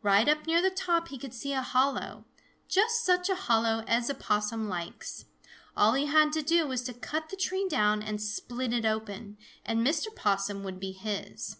[0.00, 2.24] Right up near the top he could see a hollow,
[2.68, 5.24] just such a hollow as a Possum likes.
[5.76, 9.38] All he had to do was to cut the tree down and split it open,
[9.66, 10.14] and Mr.
[10.14, 11.56] Possum would be his.